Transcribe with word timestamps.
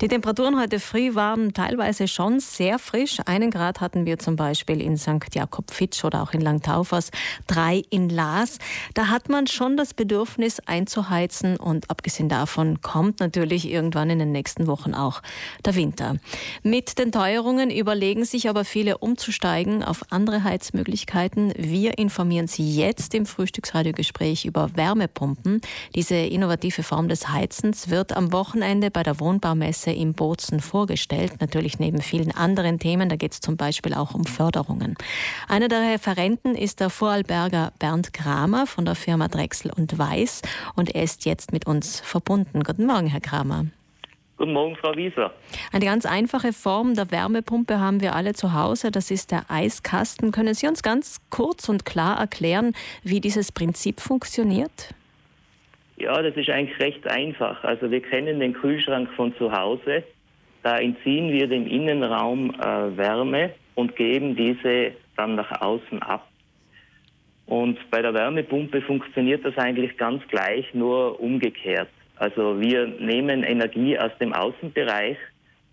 Die 0.00 0.06
Temperaturen 0.06 0.60
heute 0.60 0.78
früh 0.78 1.16
waren 1.16 1.52
teilweise 1.54 2.06
schon 2.06 2.38
sehr 2.38 2.78
frisch. 2.78 3.18
Einen 3.26 3.50
Grad 3.50 3.80
hatten 3.80 4.06
wir 4.06 4.20
zum 4.20 4.36
Beispiel 4.36 4.80
in 4.80 4.96
St. 4.96 5.34
Jakob 5.34 5.72
Fitsch 5.72 6.04
oder 6.04 6.22
auch 6.22 6.32
in 6.32 6.40
Langtaufers, 6.40 7.10
drei 7.48 7.82
in 7.90 8.08
Laas. 8.08 8.58
Da 8.94 9.08
hat 9.08 9.28
man 9.28 9.48
schon 9.48 9.76
das 9.76 9.94
Bedürfnis 9.94 10.60
einzuheizen 10.60 11.56
und 11.56 11.90
abgesehen 11.90 12.28
davon 12.28 12.80
kommt 12.80 13.18
natürlich 13.18 13.68
irgendwann 13.68 14.08
in 14.08 14.20
den 14.20 14.30
nächsten 14.30 14.68
Wochen 14.68 14.94
auch 14.94 15.20
der 15.64 15.74
Winter. 15.74 16.14
Mit 16.62 17.00
den 17.00 17.10
Teuerungen 17.10 17.68
überlegen 17.68 18.24
sich 18.24 18.48
aber 18.48 18.64
viele 18.64 18.98
umzusteigen 18.98 19.82
auf 19.82 20.04
andere 20.10 20.44
Heizmöglichkeiten. 20.44 21.52
Wir 21.56 21.98
informieren 21.98 22.46
Sie 22.46 22.76
jetzt 22.76 23.14
im 23.14 23.26
Frühstücksradiogespräch 23.26 24.44
über 24.44 24.76
Wärmepumpen. 24.76 25.60
Diese 25.96 26.14
innovative 26.14 26.84
Form 26.84 27.08
des 27.08 27.30
Heizens 27.30 27.90
wird 27.90 28.16
am 28.16 28.32
Wochenende 28.32 28.92
bei 28.92 29.02
der 29.02 29.18
Wohnbaumesse 29.18 29.87
Messe 29.88 29.98
in 29.98 30.14
Bozen 30.14 30.60
vorgestellt, 30.60 31.40
natürlich 31.40 31.78
neben 31.78 32.00
vielen 32.00 32.32
anderen 32.32 32.78
Themen. 32.78 33.08
Da 33.08 33.16
geht 33.16 33.32
es 33.32 33.40
zum 33.40 33.56
Beispiel 33.56 33.94
auch 33.94 34.14
um 34.14 34.24
Förderungen. 34.24 34.96
Einer 35.48 35.68
der 35.68 35.92
Referenten 35.92 36.54
ist 36.54 36.80
der 36.80 36.90
Vorarlberger 36.90 37.72
Bernd 37.78 38.12
Kramer 38.12 38.66
von 38.66 38.84
der 38.84 38.94
Firma 38.94 39.28
Drechsel 39.28 39.72
und 39.74 39.98
Weiß 39.98 40.42
und 40.76 40.94
er 40.94 41.02
ist 41.02 41.24
jetzt 41.24 41.52
mit 41.52 41.66
uns 41.66 42.00
verbunden. 42.00 42.62
Guten 42.62 42.86
Morgen, 42.86 43.06
Herr 43.06 43.20
Kramer. 43.20 43.66
Guten 44.36 44.52
Morgen, 44.52 44.76
Frau 44.76 44.94
Wieser. 44.94 45.32
Eine 45.72 45.84
ganz 45.84 46.06
einfache 46.06 46.52
Form 46.52 46.94
der 46.94 47.10
Wärmepumpe 47.10 47.80
haben 47.80 48.00
wir 48.00 48.14
alle 48.14 48.34
zu 48.34 48.52
Hause. 48.52 48.90
Das 48.90 49.10
ist 49.10 49.32
der 49.32 49.46
Eiskasten. 49.48 50.30
Können 50.30 50.54
Sie 50.54 50.68
uns 50.68 50.82
ganz 50.82 51.20
kurz 51.30 51.68
und 51.68 51.84
klar 51.84 52.20
erklären, 52.20 52.72
wie 53.02 53.20
dieses 53.20 53.50
Prinzip 53.50 54.00
funktioniert? 54.00 54.94
Ja, 55.98 56.22
das 56.22 56.36
ist 56.36 56.48
eigentlich 56.48 56.78
recht 56.78 57.10
einfach. 57.10 57.64
Also 57.64 57.90
wir 57.90 58.00
kennen 58.00 58.38
den 58.38 58.52
Kühlschrank 58.52 59.10
von 59.16 59.34
zu 59.36 59.52
Hause. 59.52 60.04
Da 60.62 60.78
entziehen 60.78 61.32
wir 61.32 61.48
dem 61.48 61.66
Innenraum 61.66 62.50
äh, 62.54 62.96
Wärme 62.96 63.50
und 63.74 63.96
geben 63.96 64.36
diese 64.36 64.92
dann 65.16 65.34
nach 65.34 65.60
außen 65.60 66.00
ab. 66.02 66.28
Und 67.46 67.78
bei 67.90 68.00
der 68.02 68.14
Wärmepumpe 68.14 68.80
funktioniert 68.82 69.44
das 69.44 69.56
eigentlich 69.56 69.96
ganz 69.96 70.22
gleich, 70.28 70.72
nur 70.72 71.18
umgekehrt. 71.20 71.88
Also 72.16 72.60
wir 72.60 72.86
nehmen 72.86 73.42
Energie 73.42 73.98
aus 73.98 74.12
dem 74.20 74.32
Außenbereich 74.32 75.16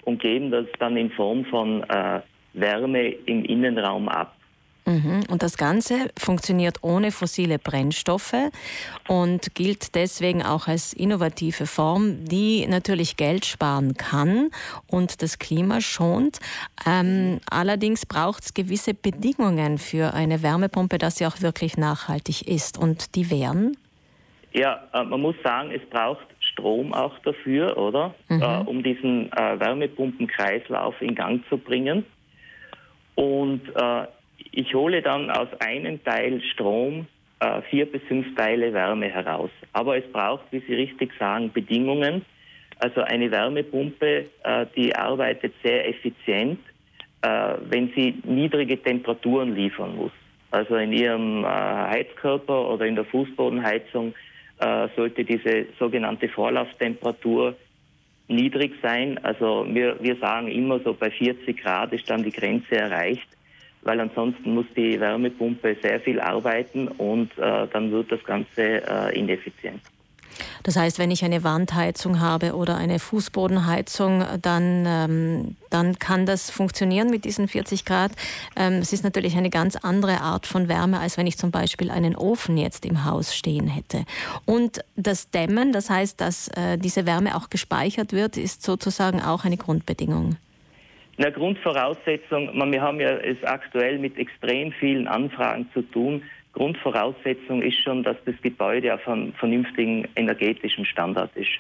und 0.06 0.22
geben 0.22 0.52
das 0.52 0.66
dann 0.80 0.98
in 0.98 1.12
Form 1.12 1.46
von 1.46 1.84
äh, 1.84 2.22
Wärme 2.54 3.10
im 3.10 3.44
Innenraum 3.44 4.08
ab. 4.08 4.36
Mhm. 4.86 5.24
Und 5.30 5.42
das 5.42 5.58
Ganze 5.58 6.12
funktioniert 6.18 6.78
ohne 6.84 7.12
fossile 7.12 7.58
Brennstoffe 7.58 8.36
und 9.08 9.56
gilt 9.56 9.96
deswegen 9.96 10.44
auch 10.44 10.68
als 10.68 10.94
innovative 10.94 11.66
Form, 11.66 12.24
die 12.26 12.68
natürlich 12.68 13.18
Geld 13.18 13.46
sparen 13.46 13.96
kann 13.96 14.50
und 14.88 15.22
das 15.22 15.40
Klima 15.40 15.82
schont. 15.82 16.40
Ähm, 16.86 17.40
allerdings 17.50 18.06
braucht 18.06 18.44
es 18.44 18.54
gewisse 18.54 18.94
Bedingungen 18.94 19.80
für 19.80 20.14
eine 20.14 20.44
Wärmepumpe, 20.44 21.00
dass 21.00 21.18
sie 21.18 21.26
auch 21.26 21.42
wirklich 21.42 21.78
nachhaltig 21.78 22.48
ist. 22.48 22.78
Und 22.78 23.16
die 23.16 23.32
wären? 23.32 23.78
Ja, 24.54 24.84
äh, 24.94 25.04
man 25.04 25.20
muss 25.20 25.36
sagen, 25.44 25.72
es 25.72 25.82
braucht 25.90 26.26
Strom 26.40 26.94
auch 26.94 27.18
dafür, 27.20 27.78
oder? 27.78 28.14
Mhm. 28.30 28.42
Äh, 28.42 28.58
um 28.60 28.84
diesen 28.84 29.32
äh, 29.34 29.60
Wärmepumpenkreislauf 29.60 31.02
in 31.02 31.16
Gang 31.16 31.44
zu 31.50 31.58
bringen. 31.58 32.06
Und 33.16 33.62
äh, 33.76 34.06
ich 34.38 34.74
hole 34.74 35.02
dann 35.02 35.30
aus 35.30 35.50
einem 35.60 36.04
Teil 36.04 36.42
Strom 36.54 37.08
äh, 37.40 37.62
vier 37.70 37.86
bis 37.86 38.02
fünf 38.04 38.36
Teile 38.36 38.74
Wärme 38.74 39.10
heraus. 39.10 39.50
Aber 39.74 39.98
es 39.98 40.10
braucht, 40.12 40.46
wie 40.52 40.60
Sie 40.60 40.74
richtig 40.74 41.12
sagen, 41.20 41.52
Bedingungen. 41.52 42.26
Also 42.80 43.02
eine 43.02 43.32
Wärmepumpe, 43.32 44.26
äh, 44.44 44.66
die 44.76 44.96
arbeitet 44.96 45.54
sehr 45.64 45.88
effizient, 45.88 46.60
äh, 47.22 47.56
wenn 47.70 47.92
sie 47.96 48.16
niedrige 48.24 48.82
Temperaturen 48.82 49.56
liefern 49.56 49.96
muss. 49.96 50.12
Also 50.52 50.76
in 50.76 50.94
ihrem 50.94 51.44
äh, 51.44 51.48
Heizkörper 51.48 52.70
oder 52.70 52.86
in 52.86 52.96
der 52.96 53.06
Fußbodenheizung 53.06 54.14
äh, 54.60 54.88
sollte 54.96 55.24
diese 55.24 55.66
sogenannte 55.80 56.30
Vorlauftemperatur 56.30 57.56
niedrig 58.28 58.74
sein. 58.82 59.18
Also 59.24 59.66
wir, 59.70 59.98
wir 60.02 60.16
sagen 60.18 60.48
immer 60.48 60.80
so 60.80 60.94
bei 60.94 61.12
40 61.12 61.62
Grad 61.62 61.94
ist 61.94 62.10
dann 62.10 62.24
die 62.24 62.32
Grenze 62.32 62.76
erreicht 62.76 63.28
weil 63.86 64.00
ansonsten 64.02 64.54
muss 64.54 64.66
die 64.76 65.00
Wärmepumpe 65.00 65.78
sehr 65.82 66.02
viel 66.02 66.20
arbeiten 66.20 66.88
und 66.90 67.32
äh, 67.38 67.68
dann 67.72 67.92
wird 67.92 68.12
das 68.12 68.24
Ganze 68.24 68.82
äh, 68.84 69.18
ineffizient. 69.18 69.82
Das 70.64 70.76
heißt, 70.76 71.00
wenn 71.00 71.12
ich 71.12 71.24
eine 71.24 71.44
Wandheizung 71.44 72.20
habe 72.20 72.56
oder 72.56 72.76
eine 72.76 73.00
Fußbodenheizung, 73.00 74.26
dann, 74.42 74.84
ähm, 74.88 75.56
dann 75.70 76.00
kann 76.00 76.26
das 76.26 76.50
funktionieren 76.50 77.10
mit 77.10 77.24
diesen 77.24 77.48
40 77.48 77.86
Grad. 77.86 78.12
Ähm, 78.56 78.80
es 78.80 78.92
ist 78.92 79.04
natürlich 79.04 79.38
eine 79.38 79.50
ganz 79.50 79.76
andere 79.76 80.22
Art 80.22 80.48
von 80.48 80.68
Wärme, 80.68 81.00
als 81.00 81.18
wenn 81.18 81.28
ich 81.28 81.38
zum 81.38 81.52
Beispiel 81.52 81.92
einen 81.92 82.16
Ofen 82.16 82.58
jetzt 82.58 82.86
im 82.86 83.06
Haus 83.06 83.36
stehen 83.36 83.68
hätte. 83.68 84.06
Und 84.46 84.84
das 84.96 85.30
Dämmen, 85.30 85.72
das 85.72 85.90
heißt, 85.90 86.20
dass 86.20 86.48
äh, 86.50 86.78
diese 86.78 87.06
Wärme 87.06 87.38
auch 87.38 87.50
gespeichert 87.50 88.12
wird, 88.12 88.36
ist 88.36 88.64
sozusagen 88.64 89.22
auch 89.22 89.46
eine 89.46 89.58
Grundbedingung. 89.58 90.38
Eine 91.18 91.32
Grundvoraussetzung, 91.32 92.50
wir 92.72 92.82
haben 92.82 93.00
ja 93.00 93.12
es 93.12 93.42
aktuell 93.44 94.00
mit 94.00 94.18
extrem 94.18 94.74
vielen 94.74 95.08
Anfragen 95.08 95.70
zu 95.74 95.82
tun. 95.82 96.24
Grundvoraussetzung 96.52 97.62
ist 97.62 97.82
schon, 97.82 98.04
dass 98.04 98.18
das 98.26 98.36
Gebäude 98.42 98.94
auf 98.94 99.08
einem 99.08 99.32
vernünftigen 99.34 100.08
energetischen 100.16 100.86
Standard 100.86 101.36
ist. 101.36 101.52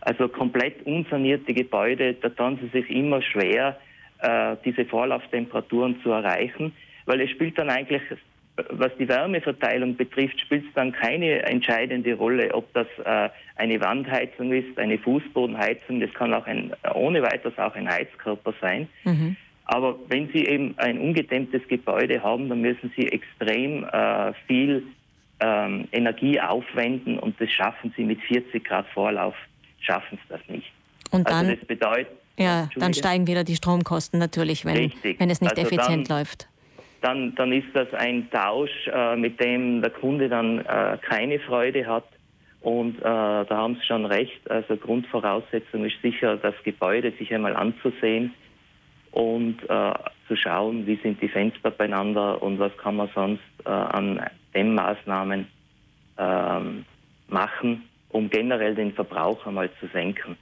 Also 0.00 0.28
komplett 0.28 0.86
unsanierte 0.86 1.52
Gebäude, 1.52 2.14
da 2.14 2.30
tun 2.30 2.58
sie 2.60 2.68
sich 2.68 2.90
immer 2.90 3.20
schwer, 3.20 3.78
äh, 4.20 4.56
diese 4.64 4.84
Vorlauftemperaturen 4.86 6.00
zu 6.02 6.10
erreichen, 6.10 6.72
weil 7.04 7.20
es 7.20 7.30
spielt 7.30 7.58
dann 7.58 7.70
eigentlich 7.70 8.02
was 8.70 8.92
die 8.98 9.08
Wärmeverteilung 9.08 9.96
betrifft, 9.96 10.40
spielt 10.40 10.64
es 10.66 10.72
dann 10.74 10.92
keine 10.92 11.42
entscheidende 11.42 12.14
Rolle, 12.14 12.54
ob 12.54 12.72
das 12.72 12.86
äh, 13.04 13.28
eine 13.56 13.80
Wandheizung 13.80 14.52
ist, 14.52 14.78
eine 14.78 14.98
Fußbodenheizung, 14.98 16.00
das 16.00 16.12
kann 16.14 16.32
auch 16.32 16.46
ein, 16.46 16.72
ohne 16.94 17.22
weiteres 17.22 17.58
auch 17.58 17.74
ein 17.74 17.88
Heizkörper 17.88 18.54
sein. 18.60 18.88
Mhm. 19.04 19.36
Aber 19.66 19.96
wenn 20.08 20.28
Sie 20.28 20.44
eben 20.46 20.74
ein 20.76 20.98
ungedämmtes 20.98 21.66
Gebäude 21.68 22.22
haben, 22.22 22.48
dann 22.48 22.60
müssen 22.60 22.92
Sie 22.96 23.08
extrem 23.08 23.84
äh, 23.84 24.32
viel 24.46 24.84
ähm, 25.40 25.88
Energie 25.90 26.40
aufwenden 26.40 27.18
und 27.18 27.40
das 27.40 27.50
schaffen 27.50 27.92
Sie 27.96 28.04
mit 28.04 28.20
40 28.20 28.62
Grad 28.62 28.86
Vorlauf, 28.94 29.34
schaffen 29.80 30.18
Sie 30.22 30.28
das 30.28 30.40
nicht. 30.48 30.70
Und 31.10 31.26
also 31.26 31.38
dann, 31.38 31.46
also 31.46 31.56
das 31.56 31.66
bedeutet, 31.66 32.12
ja, 32.36 32.68
dann 32.76 32.94
steigen 32.94 33.26
wieder 33.26 33.44
die 33.44 33.56
Stromkosten 33.56 34.18
natürlich, 34.18 34.64
wenn, 34.64 34.92
wenn 35.18 35.30
es 35.30 35.40
nicht 35.40 35.56
also 35.56 35.62
effizient 35.62 36.10
dann, 36.10 36.18
läuft 36.18 36.48
dann, 37.04 37.34
dann 37.34 37.52
ist 37.52 37.68
das 37.74 37.92
ein 37.92 38.30
Tausch, 38.30 38.88
äh, 38.90 39.14
mit 39.16 39.38
dem 39.38 39.82
der 39.82 39.90
Kunde 39.90 40.28
dann 40.28 40.60
äh, 40.60 40.96
keine 41.02 41.38
Freude 41.38 41.86
hat. 41.86 42.06
Und 42.62 42.98
äh, 42.98 43.02
da 43.02 43.46
haben 43.50 43.74
Sie 43.74 43.84
schon 43.84 44.06
recht. 44.06 44.50
Also 44.50 44.76
Grundvoraussetzung 44.78 45.84
ist 45.84 46.00
sicher, 46.00 46.38
das 46.38 46.54
Gebäude 46.64 47.12
sich 47.18 47.32
einmal 47.34 47.54
anzusehen 47.56 48.32
und 49.10 49.58
äh, 49.68 49.92
zu 50.26 50.34
schauen, 50.34 50.86
wie 50.86 50.96
sind 50.96 51.20
die 51.20 51.28
Fenster 51.28 51.70
beieinander 51.70 52.42
und 52.42 52.58
was 52.58 52.74
kann 52.78 52.96
man 52.96 53.10
sonst 53.14 53.42
äh, 53.66 53.68
an 53.68 54.24
Dämmmaßnahmen 54.54 55.46
ähm, 56.16 56.84
machen, 57.28 57.82
um 58.08 58.30
generell 58.30 58.74
den 58.74 58.92
Verbrauch 58.92 59.46
einmal 59.46 59.68
zu 59.78 59.88
senken. 59.88 60.36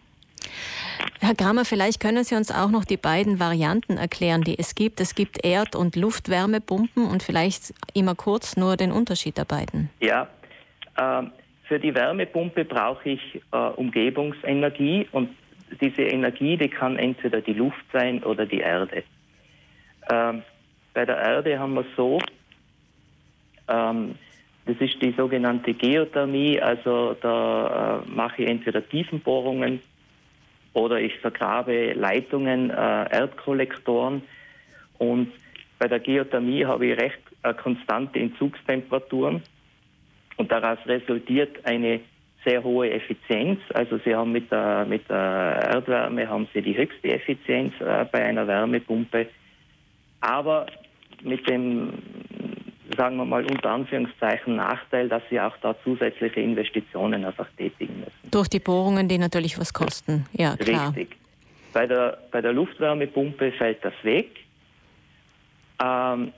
Herr 1.32 1.46
Kramer, 1.46 1.64
vielleicht 1.64 1.98
können 1.98 2.24
Sie 2.24 2.34
uns 2.34 2.50
auch 2.50 2.68
noch 2.68 2.84
die 2.84 2.98
beiden 2.98 3.40
Varianten 3.40 3.96
erklären, 3.96 4.42
die 4.42 4.58
es 4.58 4.74
gibt. 4.74 5.00
Es 5.00 5.14
gibt 5.14 5.42
Erd- 5.46 5.74
und 5.74 5.96
Luftwärmepumpen 5.96 7.06
und 7.06 7.22
vielleicht 7.22 7.72
immer 7.94 8.14
kurz 8.14 8.58
nur 8.58 8.76
den 8.76 8.92
Unterschied 8.92 9.38
der 9.38 9.46
beiden. 9.46 9.88
Ja, 10.00 10.28
äh, 10.98 11.22
für 11.62 11.80
die 11.80 11.94
Wärmepumpe 11.94 12.66
brauche 12.66 13.08
ich 13.08 13.40
äh, 13.50 13.56
Umgebungsenergie 13.56 15.08
und 15.12 15.30
diese 15.80 16.02
Energie, 16.02 16.58
die 16.58 16.68
kann 16.68 16.98
entweder 16.98 17.40
die 17.40 17.54
Luft 17.54 17.82
sein 17.94 18.22
oder 18.22 18.44
die 18.44 18.60
Erde. 18.60 19.02
Äh, 20.10 20.34
bei 20.92 21.06
der 21.06 21.16
Erde 21.16 21.58
haben 21.58 21.72
wir 21.72 21.86
so, 21.96 22.18
ähm, 23.68 24.16
das 24.66 24.76
ist 24.80 25.00
die 25.00 25.12
sogenannte 25.12 25.72
Geothermie, 25.72 26.60
also 26.60 27.16
da 27.22 28.02
äh, 28.04 28.10
mache 28.10 28.42
ich 28.42 28.50
entweder 28.50 28.86
Tiefenbohrungen 28.86 29.80
oder 30.74 31.00
ich 31.00 31.18
vergrabe 31.18 31.92
Leitungen, 31.92 32.70
äh, 32.70 32.74
Erdkollektoren 32.74 34.22
und 34.98 35.32
bei 35.78 35.88
der 35.88 36.00
Geothermie 36.00 36.64
habe 36.64 36.86
ich 36.86 37.00
recht 37.00 37.18
äh, 37.42 37.54
konstante 37.54 38.18
Entzugstemperaturen 38.18 39.42
und 40.36 40.50
daraus 40.50 40.78
resultiert 40.86 41.64
eine 41.64 42.00
sehr 42.44 42.62
hohe 42.62 42.90
Effizienz. 42.90 43.60
Also 43.74 43.98
Sie 44.04 44.14
haben 44.14 44.32
mit 44.32 44.50
der, 44.50 44.84
mit 44.84 45.08
der 45.08 45.70
Erdwärme 45.74 46.28
haben 46.28 46.48
Sie 46.52 46.62
die 46.62 46.76
höchste 46.76 47.08
Effizienz 47.12 47.72
äh, 47.80 48.04
bei 48.10 48.24
einer 48.24 48.46
Wärmepumpe. 48.46 49.28
Aber 50.20 50.66
mit 51.22 51.48
dem 51.48 51.92
sagen 52.96 53.16
wir 53.16 53.24
mal 53.24 53.44
unter 53.44 53.70
Anführungszeichen 53.70 54.56
Nachteil, 54.56 55.08
dass 55.08 55.22
sie 55.30 55.40
auch 55.40 55.56
da 55.62 55.74
zusätzliche 55.84 56.40
Investitionen 56.40 57.24
einfach 57.24 57.48
tätigen 57.56 58.00
müssen. 58.00 58.30
Durch 58.30 58.48
die 58.48 58.60
Bohrungen, 58.60 59.08
die 59.08 59.18
natürlich 59.18 59.58
was 59.58 59.72
kosten. 59.72 60.26
Ja, 60.32 60.56
klar. 60.56 60.88
Richtig. 60.88 61.16
Bei 61.72 61.86
der, 61.86 62.18
bei 62.30 62.40
der 62.40 62.52
Luftwärmepumpe 62.52 63.52
fällt 63.52 63.84
das 63.84 63.94
weg. 64.02 64.28
Ähm, 65.82 66.32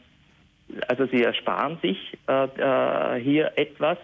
also 0.89 1.07
sie 1.07 1.23
ersparen 1.23 1.79
sich 1.83 2.17
äh, 2.29 2.45
äh, 2.45 3.21
hier 3.21 3.53
etwas, 3.57 3.99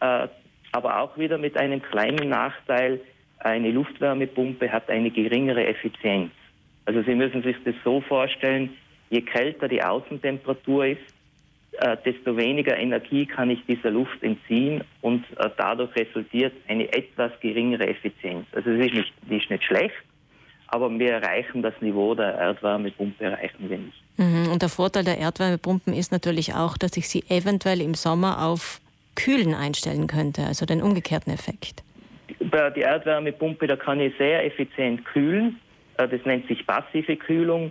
äh, 0.00 0.28
aber 0.72 1.00
auch 1.00 1.16
wieder 1.16 1.38
mit 1.38 1.56
einem 1.56 1.82
kleinen 1.82 2.28
Nachteil. 2.28 3.00
Eine 3.38 3.70
Luftwärmepumpe 3.70 4.70
hat 4.70 4.90
eine 4.90 5.10
geringere 5.10 5.66
Effizienz. 5.66 6.32
Also 6.84 7.02
Sie 7.02 7.14
müssen 7.14 7.42
sich 7.42 7.56
das 7.64 7.74
so 7.84 8.00
vorstellen, 8.00 8.70
je 9.10 9.20
kälter 9.20 9.68
die 9.68 9.82
Außentemperatur 9.82 10.86
ist, 10.86 11.14
äh, 11.80 11.96
desto 12.04 12.36
weniger 12.36 12.76
Energie 12.76 13.26
kann 13.26 13.50
ich 13.50 13.64
dieser 13.66 13.90
Luft 13.90 14.22
entziehen 14.22 14.82
und 15.00 15.24
äh, 15.38 15.48
dadurch 15.56 15.94
resultiert 15.94 16.52
eine 16.66 16.92
etwas 16.92 17.32
geringere 17.40 17.86
Effizienz. 17.86 18.46
Also 18.52 18.70
es 18.70 18.86
ist 18.86 18.94
nicht, 18.94 19.12
ist 19.30 19.50
nicht 19.50 19.64
schlecht, 19.64 19.94
aber 20.68 20.90
wir 20.98 21.12
erreichen 21.12 21.62
das 21.62 21.74
Niveau 21.80 22.14
der 22.14 22.34
Erdwärmepumpe 22.34 23.24
erreichen 23.24 23.70
wir 23.70 23.78
nicht. 23.78 24.02
Mhm. 24.16 24.50
Und 24.52 24.62
der 24.62 24.68
Vorteil 24.68 25.04
der 25.04 25.18
Erdwärmepumpen 25.18 25.94
ist 25.94 26.10
natürlich 26.10 26.54
auch, 26.54 26.76
dass 26.76 26.96
ich 26.96 27.08
sie 27.08 27.24
eventuell 27.28 27.80
im 27.80 27.94
Sommer 27.94 28.44
auf 28.44 28.80
Kühlen 29.14 29.54
einstellen 29.54 30.06
könnte, 30.06 30.44
also 30.44 30.66
den 30.66 30.82
umgekehrten 30.82 31.32
Effekt. 31.32 31.82
Bei 32.40 32.70
der 32.70 32.84
Erdwärmepumpe, 32.84 33.66
da 33.66 33.76
kann 33.76 34.00
ich 34.00 34.16
sehr 34.18 34.44
effizient 34.44 35.04
kühlen. 35.04 35.58
Äh, 35.96 36.08
das 36.08 36.24
nennt 36.24 36.48
sich 36.48 36.66
passive 36.66 37.16
Kühlung. 37.16 37.70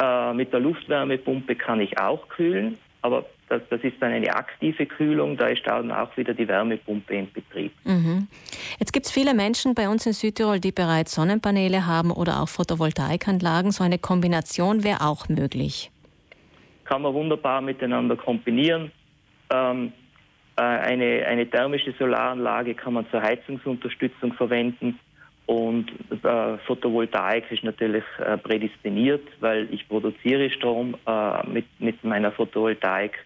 Äh, 0.00 0.34
mit 0.34 0.52
der 0.52 0.60
Luftwärmepumpe 0.60 1.56
kann 1.56 1.80
ich 1.80 1.98
auch 1.98 2.28
kühlen, 2.28 2.78
aber 3.02 3.24
das, 3.48 3.62
das, 3.70 3.82
ist 3.82 3.96
dann 4.00 4.12
eine 4.12 4.34
aktive 4.34 4.86
Kühlung, 4.86 5.36
da 5.36 5.46
ist 5.46 5.66
dann 5.66 5.90
auch 5.90 6.16
wieder 6.16 6.34
die 6.34 6.46
Wärmepumpe 6.46 7.14
in 7.14 7.32
Betrieb. 7.32 7.72
Mhm. 7.84 8.28
Jetzt 8.78 8.92
gibt 8.92 9.06
es 9.06 9.12
viele 9.12 9.34
Menschen 9.34 9.74
bei 9.74 9.88
uns 9.88 10.06
in 10.06 10.12
Südtirol, 10.12 10.60
die 10.60 10.72
bereits 10.72 11.14
Sonnenpaneele 11.14 11.86
haben 11.86 12.10
oder 12.10 12.42
auch 12.42 12.48
Photovoltaikanlagen. 12.48 13.70
So 13.72 13.84
eine 13.84 13.98
Kombination 13.98 14.84
wäre 14.84 15.00
auch 15.02 15.28
möglich. 15.28 15.90
Kann 16.84 17.02
man 17.02 17.14
wunderbar 17.14 17.60
miteinander 17.60 18.16
kombinieren. 18.16 18.90
Ähm, 19.50 19.92
äh, 20.56 20.62
eine, 20.62 21.24
eine 21.26 21.48
thermische 21.48 21.94
Solaranlage 21.98 22.74
kann 22.74 22.94
man 22.94 23.06
zur 23.10 23.22
Heizungsunterstützung 23.22 24.32
verwenden. 24.32 24.98
Und 25.46 25.90
äh, 26.10 26.58
Photovoltaik 26.66 27.50
ist 27.50 27.64
natürlich 27.64 28.04
äh, 28.18 28.36
prädestiniert, 28.36 29.26
weil 29.40 29.66
ich 29.72 29.88
produziere 29.88 30.50
Strom 30.50 30.94
äh, 31.06 31.46
mit, 31.46 31.64
mit 31.78 32.04
meiner 32.04 32.32
Photovoltaik 32.32 33.24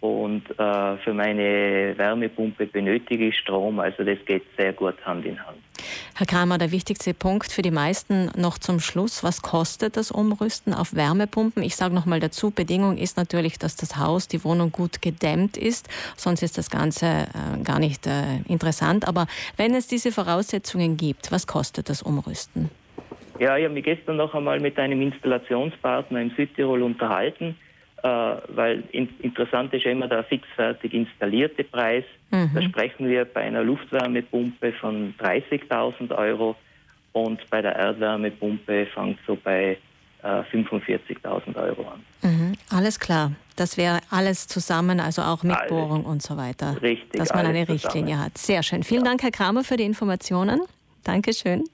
und 0.00 0.44
äh, 0.58 0.96
für 0.98 1.12
meine 1.12 1.94
Wärmepumpe 1.96 2.66
benötige 2.66 3.28
ich 3.28 3.38
Strom. 3.38 3.80
Also 3.80 4.04
das 4.04 4.18
geht 4.26 4.44
sehr 4.56 4.72
gut 4.72 4.94
Hand 5.04 5.26
in 5.26 5.44
Hand. 5.44 5.58
Herr 6.14 6.26
Kramer, 6.26 6.58
der 6.58 6.70
wichtigste 6.70 7.14
Punkt 7.14 7.50
für 7.50 7.62
die 7.62 7.70
meisten 7.70 8.30
noch 8.36 8.58
zum 8.58 8.80
Schluss. 8.80 9.24
Was 9.24 9.42
kostet 9.42 9.96
das 9.96 10.10
Umrüsten 10.10 10.74
auf 10.74 10.94
Wärmepumpen? 10.94 11.62
Ich 11.62 11.76
sage 11.76 11.94
noch 11.94 12.06
mal 12.06 12.20
dazu, 12.20 12.50
Bedingung 12.50 12.96
ist 12.96 13.16
natürlich, 13.16 13.58
dass 13.58 13.76
das 13.76 13.96
Haus, 13.96 14.28
die 14.28 14.44
Wohnung 14.44 14.70
gut 14.70 15.02
gedämmt 15.02 15.56
ist. 15.56 15.88
Sonst 16.16 16.42
ist 16.42 16.58
das 16.58 16.70
Ganze 16.70 17.06
äh, 17.06 17.62
gar 17.64 17.80
nicht 17.80 18.06
äh, 18.06 18.38
interessant. 18.48 19.06
Aber 19.08 19.26
wenn 19.56 19.74
es 19.74 19.88
diese 19.88 20.12
Voraussetzungen 20.12 20.96
gibt, 20.96 21.32
was 21.32 21.46
kostet 21.46 21.88
das 21.88 22.02
Umrüsten? 22.02 22.70
Ja, 23.40 23.56
ich 23.56 23.64
habe 23.64 23.74
mich 23.74 23.84
gestern 23.84 24.16
noch 24.16 24.34
einmal 24.34 24.58
mit 24.58 24.78
einem 24.78 25.00
Installationspartner 25.00 26.20
in 26.20 26.30
Südtirol 26.30 26.82
unterhalten 26.82 27.56
weil 28.02 28.84
in, 28.92 29.08
interessant 29.20 29.72
ist 29.74 29.86
immer 29.86 30.08
der 30.08 30.24
fixfertig 30.24 30.94
installierte 30.94 31.64
Preis. 31.64 32.04
Mhm. 32.30 32.50
Da 32.54 32.62
sprechen 32.62 33.08
wir 33.08 33.24
bei 33.24 33.42
einer 33.42 33.62
Luftwärmepumpe 33.62 34.72
von 34.72 35.14
30.000 35.18 36.14
Euro 36.16 36.56
und 37.12 37.40
bei 37.50 37.62
der 37.62 37.74
Erdwärmepumpe 37.74 38.86
fängt 38.86 39.18
so 39.26 39.36
bei 39.36 39.78
äh, 40.22 40.26
45.000 40.26 41.56
Euro 41.56 41.88
an. 41.88 42.04
Mhm. 42.22 42.54
Alles 42.70 43.00
klar. 43.00 43.32
Das 43.56 43.76
wäre 43.76 44.00
alles 44.10 44.46
zusammen, 44.46 45.00
also 45.00 45.22
auch 45.22 45.42
mit 45.42 45.56
alles. 45.56 45.68
Bohrung 45.68 46.04
und 46.04 46.22
so 46.22 46.36
weiter. 46.36 46.80
Richtig. 46.80 47.18
Dass 47.18 47.34
man 47.34 47.46
eine 47.46 47.68
Richtlinie 47.68 48.14
zusammen. 48.14 48.24
hat. 48.24 48.38
Sehr 48.38 48.62
schön. 48.62 48.82
Vielen 48.84 49.04
ja. 49.04 49.10
Dank, 49.10 49.22
Herr 49.22 49.32
Kramer, 49.32 49.64
für 49.64 49.76
die 49.76 49.84
Informationen. 49.84 50.60
Dankeschön. 51.04 51.64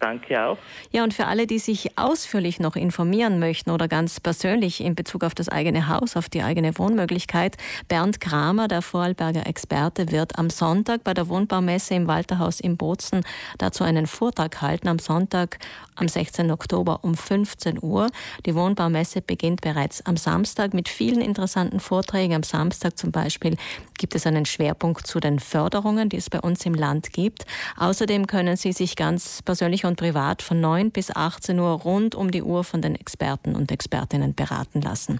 Danke 0.00 0.40
auch. 0.44 0.58
Ja, 0.92 1.02
und 1.02 1.12
für 1.12 1.26
alle, 1.26 1.48
die 1.48 1.58
sich 1.58 1.98
ausführlich 1.98 2.60
noch 2.60 2.76
informieren 2.76 3.40
möchten 3.40 3.70
oder 3.70 3.88
ganz 3.88 4.20
persönlich 4.20 4.80
in 4.80 4.94
Bezug 4.94 5.24
auf 5.24 5.34
das 5.34 5.48
eigene 5.48 5.88
Haus, 5.88 6.16
auf 6.16 6.28
die 6.28 6.42
eigene 6.42 6.78
Wohnmöglichkeit, 6.78 7.56
Bernd 7.88 8.20
Kramer, 8.20 8.68
der 8.68 8.82
Vorarlberger 8.82 9.46
Experte, 9.46 10.12
wird 10.12 10.38
am 10.38 10.50
Sonntag 10.50 11.02
bei 11.02 11.14
der 11.14 11.28
Wohnbaumesse 11.28 11.94
im 11.94 12.06
Walterhaus 12.06 12.60
in 12.60 12.76
Bozen 12.76 13.24
dazu 13.58 13.82
einen 13.82 14.06
Vortrag 14.06 14.62
halten. 14.62 14.86
Am 14.86 15.00
Sonntag, 15.00 15.58
am 15.96 16.06
16. 16.06 16.52
Oktober 16.52 17.00
um 17.02 17.16
15 17.16 17.82
Uhr. 17.82 18.08
Die 18.46 18.54
Wohnbaumesse 18.54 19.20
beginnt 19.20 19.62
bereits 19.62 20.06
am 20.06 20.16
Samstag 20.16 20.74
mit 20.74 20.88
vielen 20.88 21.20
interessanten 21.20 21.80
Vorträgen. 21.80 22.34
Am 22.34 22.44
Samstag 22.44 22.96
zum 22.96 23.10
Beispiel 23.10 23.56
gibt 23.98 24.14
es 24.14 24.26
einen 24.26 24.46
Schwerpunkt 24.46 25.08
zu 25.08 25.18
den 25.18 25.40
Förderungen, 25.40 26.08
die 26.08 26.18
es 26.18 26.30
bei 26.30 26.40
uns 26.40 26.64
im 26.66 26.74
Land 26.74 27.12
gibt. 27.12 27.46
Außerdem 27.76 28.28
können 28.28 28.56
Sie 28.56 28.72
sich 28.72 28.94
ganz 28.94 29.42
persönlich 29.42 29.87
und 29.88 29.96
privat 29.96 30.42
von 30.42 30.60
9 30.60 30.92
bis 30.92 31.10
18 31.10 31.58
Uhr 31.58 31.70
rund 31.70 32.14
um 32.14 32.30
die 32.30 32.42
Uhr 32.42 32.62
von 32.62 32.80
den 32.80 32.94
Experten 32.94 33.56
und 33.56 33.72
Expertinnen 33.72 34.34
beraten 34.34 34.80
lassen. 34.80 35.16